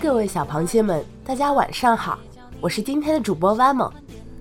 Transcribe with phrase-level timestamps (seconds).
[0.00, 2.18] 各位小螃蟹们，大家晚上好，
[2.58, 3.92] 我是今天的主播 v a m o，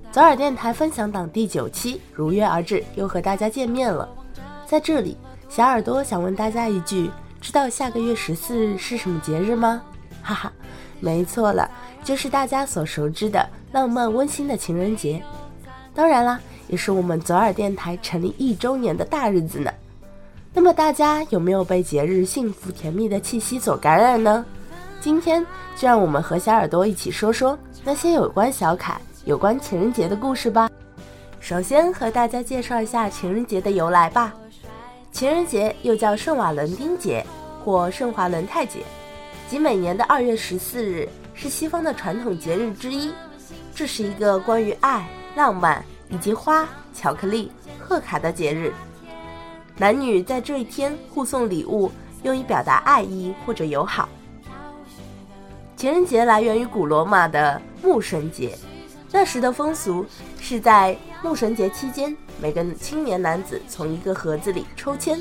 [0.09, 4.07] 左耳电台分享档第九期如约而至，又和大家见面了。
[4.65, 5.17] 在这里，
[5.49, 7.11] 小耳朵想问大家一句：
[7.41, 9.81] 知道下个月十四日是什么节日吗？
[10.23, 10.53] 哈哈，
[11.01, 11.69] 没错了，
[12.05, 15.21] 就是大家所熟知的浪漫温馨的情人节。
[15.93, 16.39] 当然啦，
[16.69, 19.69] 也是我们左耳电台成立一周年的大日子呢。
[20.53, 24.45] 那么大家有没有被节日幸福甜蜜的气息所感染呢？
[25.01, 25.45] 今天
[25.75, 30.69] 就让我们和小耳朵一起说说那些有关小凯、有关情人节的故事吧。
[31.39, 34.33] 首先和大家介绍一下情人节的由来吧。
[35.11, 37.25] 情人节又叫圣瓦伦丁节
[37.63, 38.83] 或圣华伦泰节，
[39.47, 43.13] 即每年的二月十四日，是西方的传统节日之一。
[43.73, 48.73] 这是一个关于爱、浪漫以及花、巧克力、贺卡的节日。
[49.77, 51.89] 男女在这一天互送礼物，
[52.23, 54.09] 用以表达爱意或者友好。
[55.79, 58.53] 情人节来源于古罗马的牧神节，
[59.13, 60.05] 那时的风俗
[60.37, 65.17] 是在牧神节期间，每个青年男子从一个盒子里抽签，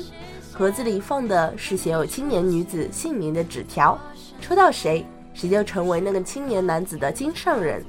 [0.51, 3.97] 盒子里放的是写有青年女子姓名的纸条，
[4.41, 7.81] 抽到谁，谁就成为那个青年男子的心上人。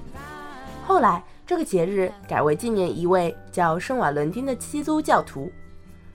[0.87, 5.51] 后来，这个节日改为纪念一位叫圣瓦伦丁的基督教徒。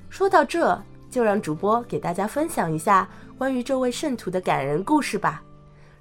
[0.10, 3.06] 说到这，就让主播给大家分享一下
[3.38, 5.42] 关于这位圣徒的感人故事吧。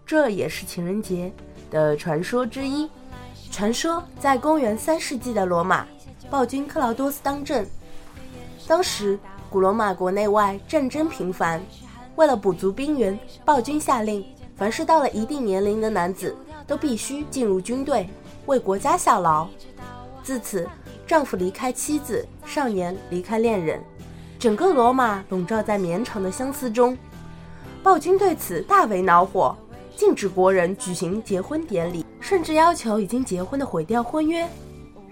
[0.06, 1.32] 这也是情人节
[1.70, 2.88] 的传说之一。
[3.50, 5.86] 传说在公元三世纪的罗马，
[6.28, 7.64] 暴君克劳多斯当政。
[8.66, 11.62] 当时古罗马国内外战争频繁，
[12.16, 14.24] 为了补足兵源，暴君下令，
[14.56, 18.08] 凡是到了一定年龄的男子都必须进入军队，
[18.46, 19.46] 为国家效劳。
[20.22, 20.68] 自此，
[21.06, 23.82] 丈夫离开妻子，少年离开恋人，
[24.38, 26.96] 整个罗马笼罩在绵长的相思中。
[27.82, 29.56] 暴君对此大为恼火。
[29.96, 34.46] 禁止国人举行结婚典礼，甚至要求已经结婚的毁掉婚约。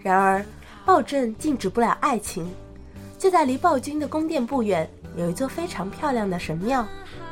[0.03, 0.45] 然而，
[0.85, 2.51] 暴政禁止不了爱情。
[3.17, 6.85] 就在离暴君的宫殿不远，有一座非常漂亮的神庙，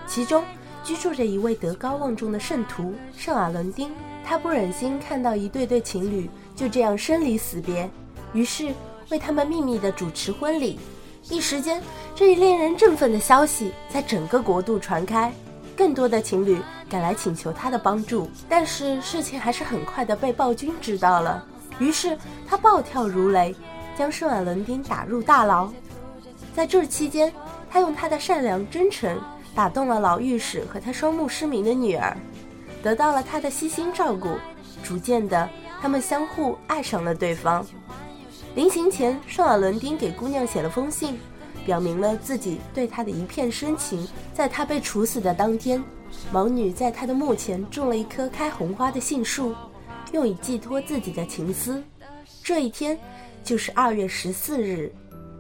[0.07, 0.45] 其中
[0.85, 3.91] 居住着一位德高望重的圣徒圣瓦伦丁。
[4.25, 7.91] 他不忍心看到一对对情侣就这样生离死别，
[8.33, 8.73] 于是
[9.09, 10.79] 为他们秘密地主持婚礼。
[11.29, 11.83] 一时间，
[12.15, 15.33] 这一令人振奋的消息在整个国度传开。
[15.77, 16.59] 更多的情侣
[16.91, 21.43] 赶来请求他的帮助，但是事情还是很快的被暴君知道了。
[21.79, 23.55] 于是他暴跳如雷，
[23.97, 25.71] 将圣瓦伦丁打入大牢。
[26.55, 27.33] 在这期间，
[27.71, 29.17] 他用他的善良真诚
[29.55, 32.17] 打动了老御史和他双目失明的女儿，
[32.83, 34.37] 得到了他的悉心照顾。
[34.83, 35.49] 逐渐的，
[35.81, 37.65] 他们相互爱上了对方。
[38.57, 41.17] 临行前，圣瓦伦丁给姑娘写了封信。
[41.67, 44.09] 表明了自己对他的一片深情。
[44.33, 45.81] 在他被处死的当天，
[46.33, 49.55] 盲女在他的墓前种了一棵开红花的杏树，
[50.13, 51.83] 用以寄托自己的情思。
[52.43, 52.99] 这一天
[53.43, 54.93] 就是二月十四日。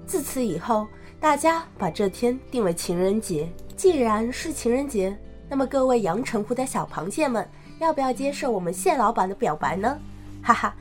[0.06, 0.86] 自此以后，
[1.20, 3.48] 大家把这天定为情人节。
[3.76, 5.16] 既然是情人节，
[5.48, 7.48] 那么各位阳澄湖的小螃蟹们，
[7.78, 9.98] 要不要接受我们谢老板的表白呢？
[10.42, 10.75] 哈哈，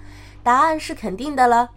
[0.44, 1.70] 答案是肯定的了。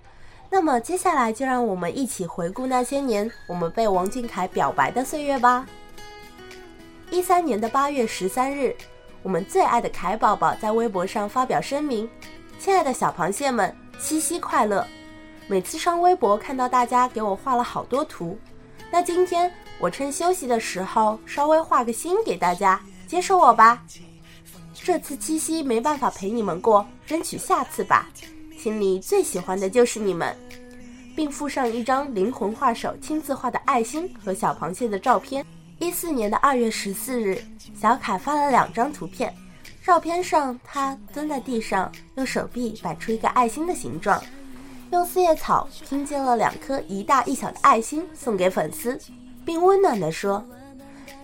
[0.51, 5.67] 那么接下来就让我们一起回顾那些年我们被王俊凯表白的岁月吧。
[7.13, 8.75] 一三年的八月十三日，
[9.23, 12.09] 我们最爱的凯宝宝在微博上发表声明
[12.59, 14.83] ：“亲爱的小螃蟹们，七夕快乐！
[15.47, 18.39] 每次上微博看到大家给我画了好多图，
[18.91, 23.85] 那今天我趁休息的时候稍微画个心给大家，接受我吧。
[24.73, 28.09] 这次七夕没办法陪你们过，争取下次吧。”
[28.57, 30.35] 心里最喜欢的就是你们，
[31.15, 35.45] 并附上一张灵魂画手亲自画的爱心和小螃蟹的照片。
[35.83, 37.43] 一四年的二月十四日，
[37.75, 39.35] 小凯发了两张图片，
[39.85, 44.23] 照片上他蹲在地上，用手臂摆出一个爱心的形状，
[44.93, 48.97] 用四叶草拼接了两颗一大一小的爱心送给粉丝，
[49.45, 50.47] 并温暖地说：“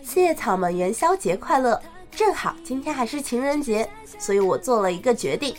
[0.02, 1.80] 四叶草们元宵节快乐！
[2.10, 3.88] 正好今天还是情人节，
[4.18, 5.54] 所以我做了一个决定。”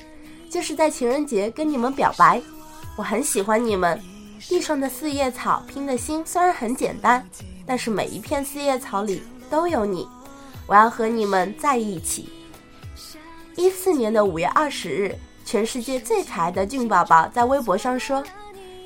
[0.51, 2.41] 就是在情人节跟你们表白，
[2.97, 3.97] 我很喜欢你们。
[4.41, 7.25] 地上的四叶草拼的心虽然很简单，
[7.69, 10.07] 但是每一片四叶草里都有你。
[10.65, 12.27] 我要和你们在一起。
[13.55, 18.23] 一四年的五月二十日，全世界最可爱的俊宝宝在微博上说：“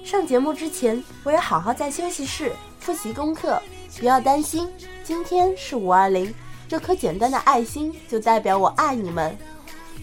[0.03, 2.51] 上节目之前，我也好好在休息室
[2.81, 3.57] 复习功课，
[3.99, 4.69] 不要担心。
[5.01, 6.33] 今天是五二零，
[6.67, 9.33] 这颗简单的爱心就代表我爱你们。”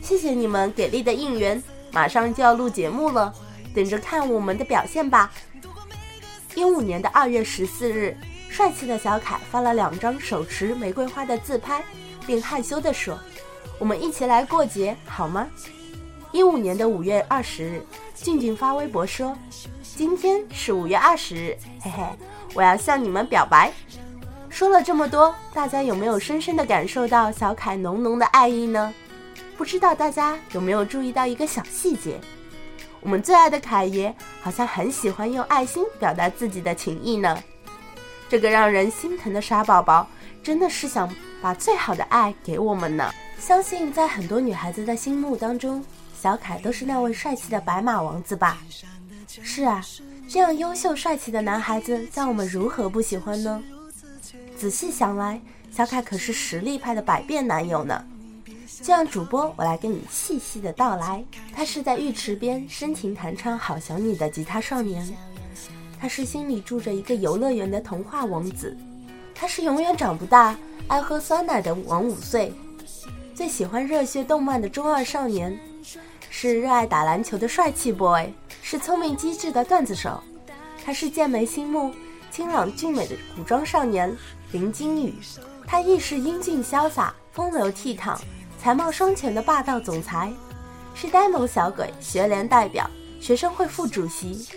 [0.02, 1.62] 谢谢你们给力的应援，
[1.92, 3.30] 马上就要录节目了，
[3.74, 5.30] 等着看我们的表现吧。
[6.54, 8.16] 一五年的二月十四日，
[8.60, 11.82] 帅气的小凯发了两张手持玫瑰花的自拍，
[12.26, 13.18] 并害羞地说
[13.80, 15.48] ：“我们一起来过节好吗？
[16.30, 19.34] 一五年的五月二十日，静静发微博说
[19.96, 22.04] ：“今天是五月二十日，嘿嘿，
[22.52, 23.72] 我要向你们表白。”
[24.50, 28.92] 说了这么多，大家有没有深深的感受到小凯浓浓的爱意呢？
[29.56, 32.20] 不知道大家有没有注意到一个小细节？
[33.00, 37.42] 我们最爱的凯爷好像很喜欢用爱心表达自己的情意呢。
[38.30, 40.08] 这个让人心疼的傻宝宝，
[40.40, 41.12] 真的是想
[41.42, 43.12] 把最好的爱给我们呢。
[43.40, 45.84] 相信在很多女孩子的心目当中，
[46.16, 48.58] 小凯都是那位帅气的白马王子吧？
[49.26, 49.84] 是啊，
[50.28, 53.60] 这样优秀帅气的男孩子，叫我们如何不喜欢呢？
[54.56, 55.40] 仔细想来，
[55.72, 58.04] 小凯可是实力派的百变男友呢。
[58.80, 61.24] 这样，主播我来跟你细细的道来。
[61.52, 65.04] 他是在浴池边深情弹唱《好想你》的吉他少年，
[66.00, 68.74] 他是心里住着一个游乐园的童话王子，
[69.34, 70.56] 他是永远长不大、
[70.88, 72.52] 爱喝酸奶的王五岁。
[73.34, 75.58] 最喜欢热血动漫的中二少年，
[76.30, 78.32] 是热爱打篮球的帅气 boy，
[78.62, 80.18] 是聪明机智的段子手。
[80.82, 81.92] 他是剑眉星目、
[82.30, 84.10] 清朗俊美的古装少年
[84.52, 85.14] 林金宇。
[85.66, 88.18] 他亦是英俊潇洒、风流倜傥、
[88.58, 90.32] 才貌双全的霸道总裁，
[90.94, 92.88] 是呆萌小鬼学联代表、
[93.20, 94.48] 学生会副主席，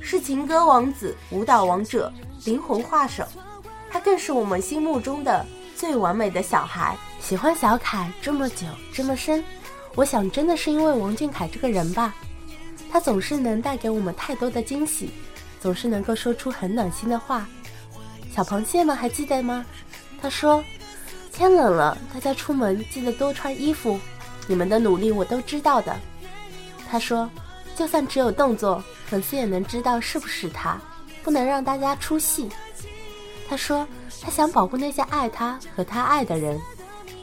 [0.00, 2.12] 是情歌王子、舞蹈王者、
[2.44, 3.24] 灵魂画手。
[3.90, 5.44] 他更是我们心目中的
[5.76, 6.96] 最完美的小孩。
[7.20, 9.42] 喜欢小凯这么久这么深，
[9.94, 12.14] 我想真的是因为王俊凯这个人吧。
[12.90, 15.10] 他总是能带给我们太多的惊喜，
[15.60, 17.46] 总是能够说出很暖心的话。
[18.34, 19.64] 小螃蟹们还记得吗？
[20.20, 20.62] 他说
[21.32, 23.98] ：“天冷了，大家出门记得多穿衣服。
[24.46, 25.96] 你们的努力我都知道的。”
[26.88, 27.28] 他说
[27.76, 30.80] ：“就算只有动作，粉丝也能知道是不是他，
[31.22, 32.48] 不能让大家出戏。”
[33.48, 33.86] 他说
[34.20, 36.58] ：“他想保护那些爱他和他爱的人。”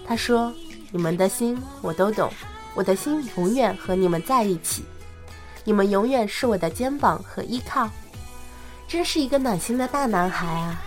[0.07, 0.53] 他说
[0.91, 2.31] ：“你们的心我都懂，
[2.75, 4.83] 我的心永远和你们在一起，
[5.63, 7.89] 你们永远是我的肩膀和依靠。”
[8.87, 10.81] 真是一个暖心的大男孩啊！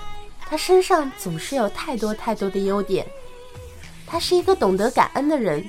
[0.49, 3.05] 他身上总是有太多太多的优点。
[4.07, 5.69] 他是一个懂得感恩的人，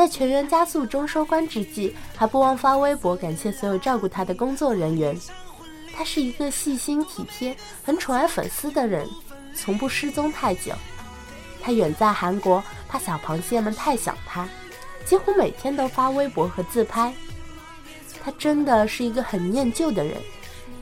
[0.00, 5.14] 在全员加速中收官之际，还不忘发微博感谢所有照顾他的工作人员。
[5.94, 7.54] 他是一个细心体贴、
[7.84, 9.06] 很宠爱粉丝的人，
[9.54, 10.72] 从不失踪太久。
[11.60, 12.64] 他远在韩国。
[12.88, 14.48] 怕小螃蟹们太想他，
[15.04, 17.12] 几乎每天都发微博和自拍。
[18.24, 20.16] 他真的是一个很念旧的人，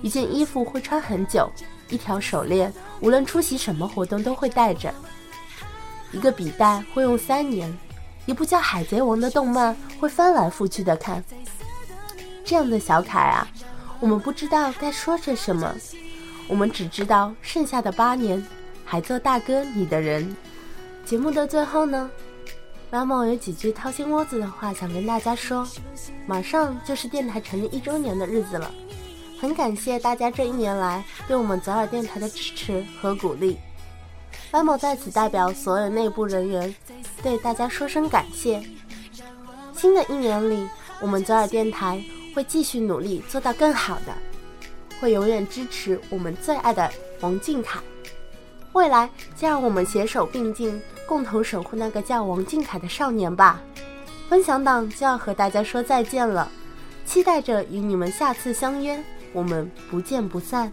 [0.01, 1.51] 一件衣服会穿很久，
[1.91, 4.95] 一条手链无论出席什么活动都会带着，
[6.13, 7.77] 一个笔袋会用三年，
[8.29, 11.25] 一部叫《海贼王》的动漫会翻来覆去的看。
[12.45, 13.49] 这样的小凯啊，
[14.01, 15.75] 我们不知道该说些什么，
[16.47, 18.47] 我们只知道剩下的八年
[18.85, 20.37] 还做大哥你的人。
[21.07, 22.11] 节目的最后呢，
[22.91, 25.67] 妈妈有几句掏心窝子的话想跟大家说。
[26.27, 28.71] 马上就是电台成立一周年的日子了，
[29.41, 33.59] 很感谢大家这一年来对我们左耳电台的支持和鼓励。
[34.51, 36.75] 妈妈在此代表所有内部人员
[37.23, 38.63] 对大家说声感谢。
[39.75, 40.67] 新的一年里，
[41.01, 42.03] 我们左耳电台
[42.35, 44.15] 会继续努力做到更好的，
[45.01, 46.91] 会永远支持我们最爱的
[47.21, 47.79] 王俊凯。
[48.73, 50.81] 未来，就让我们携手并进。
[51.07, 53.63] 共同守护那个叫王俊凯的少年吧。
[54.29, 56.51] 分享党就要和大家说再见了，
[57.07, 59.03] 期待着与你们下次相约，
[59.33, 60.71] 我们不见不散。